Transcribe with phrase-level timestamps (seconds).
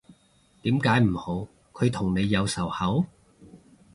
[0.63, 3.05] 點解唔好，佢同你有仇口？